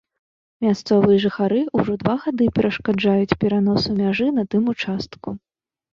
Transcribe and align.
Мясцовыя 0.67 1.17
жыхары 1.25 1.59
ўжо 1.81 1.97
два 2.03 2.15
гады 2.25 2.47
перашкаджаюць 2.57 3.37
пераносу 3.45 3.89
мяжы 4.03 4.27
на 4.39 4.43
тым 4.55 4.63
участку. 4.75 5.29